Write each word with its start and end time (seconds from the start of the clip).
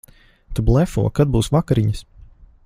Tu 0.59 0.65
blefo. 0.69 1.03
Kad 1.19 1.35
būs 1.37 1.51
vakariņas? 1.57 2.05